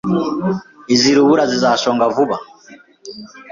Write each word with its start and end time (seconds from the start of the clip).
Izi 0.93 1.09
rubura 1.17 1.43
zizashonga 1.51 2.05
vuba. 2.15 2.35